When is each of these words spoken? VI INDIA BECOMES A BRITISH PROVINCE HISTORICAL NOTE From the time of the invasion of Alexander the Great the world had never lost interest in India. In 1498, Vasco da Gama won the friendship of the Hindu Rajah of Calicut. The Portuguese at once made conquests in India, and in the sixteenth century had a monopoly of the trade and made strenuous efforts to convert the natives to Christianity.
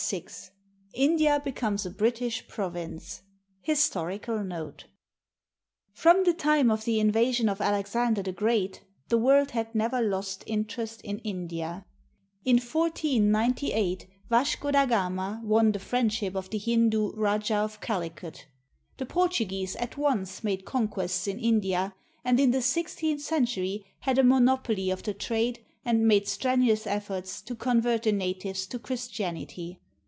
VI 0.09 0.25
INDIA 0.93 1.41
BECOMES 1.41 1.85
A 1.85 1.89
BRITISH 1.91 2.47
PROVINCE 2.49 3.21
HISTORICAL 3.61 4.43
NOTE 4.43 4.83
From 5.93 6.25
the 6.25 6.33
time 6.33 6.69
of 6.69 6.83
the 6.83 6.99
invasion 6.99 7.47
of 7.47 7.61
Alexander 7.61 8.21
the 8.21 8.33
Great 8.33 8.81
the 9.07 9.17
world 9.17 9.51
had 9.51 9.73
never 9.73 10.01
lost 10.01 10.43
interest 10.47 10.99
in 11.01 11.19
India. 11.19 11.85
In 12.43 12.55
1498, 12.57 14.07
Vasco 14.29 14.71
da 14.71 14.85
Gama 14.85 15.39
won 15.45 15.71
the 15.71 15.79
friendship 15.79 16.35
of 16.35 16.49
the 16.49 16.57
Hindu 16.57 17.13
Rajah 17.15 17.55
of 17.59 17.79
Calicut. 17.79 18.47
The 18.97 19.05
Portuguese 19.05 19.77
at 19.77 19.97
once 19.97 20.43
made 20.43 20.65
conquests 20.65 21.25
in 21.27 21.39
India, 21.39 21.93
and 22.25 22.37
in 22.37 22.51
the 22.51 22.61
sixteenth 22.61 23.21
century 23.21 23.85
had 23.99 24.17
a 24.17 24.25
monopoly 24.25 24.89
of 24.89 25.03
the 25.03 25.13
trade 25.13 25.63
and 25.85 26.05
made 26.05 26.27
strenuous 26.27 26.85
efforts 26.85 27.41
to 27.43 27.55
convert 27.55 28.03
the 28.03 28.11
natives 28.11 28.67
to 28.67 28.79
Christianity. 28.79 29.79